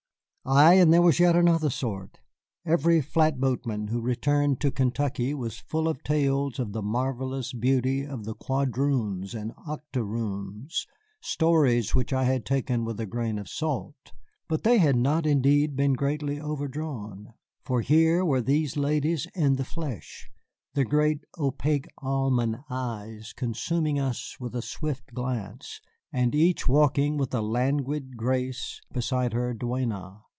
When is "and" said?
0.73-0.91, 9.35-9.53, 26.11-26.33